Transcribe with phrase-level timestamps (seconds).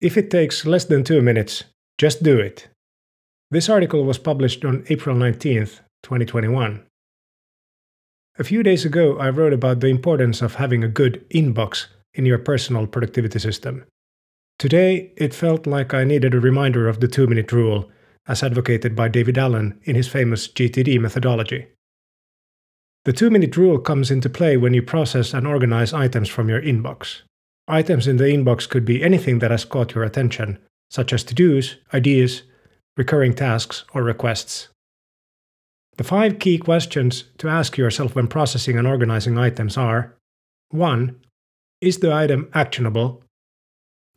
[0.00, 1.64] If it takes less than two minutes,
[1.98, 2.68] just do it.
[3.50, 6.86] This article was published on April 19th, 2021.
[8.38, 12.24] A few days ago, I wrote about the importance of having a good inbox in
[12.24, 13.84] your personal productivity system.
[14.58, 17.90] Today, it felt like I needed a reminder of the two minute rule,
[18.26, 21.66] as advocated by David Allen in his famous GTD methodology.
[23.04, 26.62] The two minute rule comes into play when you process and organize items from your
[26.62, 27.22] inbox.
[27.70, 30.58] Items in the inbox could be anything that has caught your attention,
[30.90, 32.42] such as to dos, ideas,
[32.96, 34.68] recurring tasks, or requests.
[35.96, 40.16] The five key questions to ask yourself when processing and organizing items are
[40.70, 41.14] 1.
[41.80, 43.22] Is the item actionable?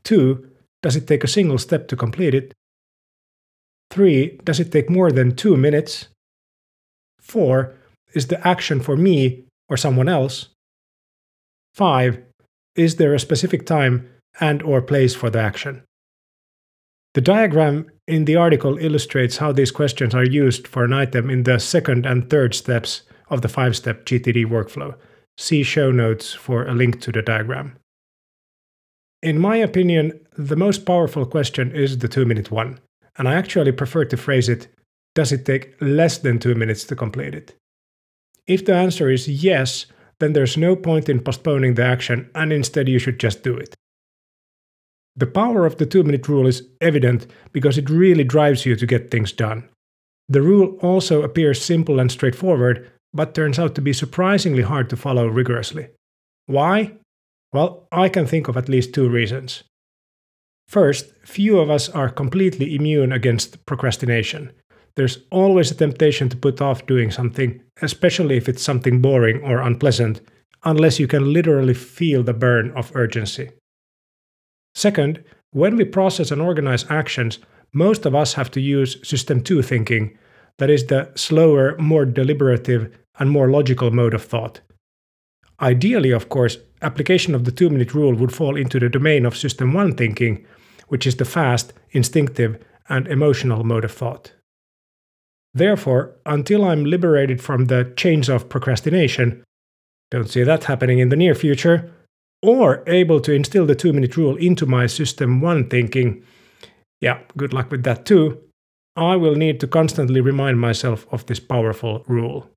[0.04, 0.50] 2.
[0.82, 2.54] Does it take a single step to complete it?
[3.92, 4.40] 3.
[4.44, 6.08] Does it take more than 2 minutes?
[7.20, 7.76] 4.
[8.14, 10.50] Is the action for me or someone else?
[11.76, 12.24] 5.
[12.76, 14.10] Is there a specific time
[14.40, 15.84] and or place for the action?
[17.14, 21.44] The diagram in the article illustrates how these questions are used for an item in
[21.44, 24.96] the second and third steps of the five-step GTD workflow.
[25.38, 27.78] See show notes for a link to the diagram.
[29.22, 32.80] In my opinion, the most powerful question is the two-minute one,
[33.18, 34.68] and I actually prefer to phrase it,
[35.16, 37.56] does it take less than two minutes to complete it?
[38.48, 39.86] If the answer is yes,
[40.24, 43.76] then there's no point in postponing the action and instead you should just do it.
[45.16, 48.88] The power of the two minute rule is evident because it really drives you to
[48.88, 49.70] get things done.
[50.30, 54.98] The rule also appears simple and straightforward, but turns out to be surprisingly hard to
[54.98, 55.90] follow rigorously.
[56.48, 56.94] Why?
[57.52, 59.64] Well, I can think of at least two reasons.
[60.68, 64.52] First, few of us are completely immune against procrastination.
[64.96, 69.60] There's always a temptation to put off doing something, especially if it's something boring or
[69.60, 70.22] unpleasant,
[70.64, 73.50] unless you can literally feel the burn of urgency.
[74.76, 77.40] Second, when we process and organize actions,
[77.74, 80.18] most of us have to use System 2 thinking,
[80.60, 84.62] that is, the slower, more deliberative, and more logical mode of thought.
[85.60, 89.38] Ideally, of course, application of the two minute rule would fall into the domain of
[89.38, 90.46] System 1 thinking,
[90.88, 94.34] which is the fast, instinctive, and emotional mode of thought.
[95.54, 99.44] Therefore, until I'm liberated from the chains of procrastination,
[100.10, 101.92] don't see that happening in the near future,
[102.42, 106.24] or able to instill the two minute rule into my system one thinking,
[107.02, 108.40] yeah, good luck with that too,
[108.96, 112.50] I will need to constantly remind myself of this powerful rule.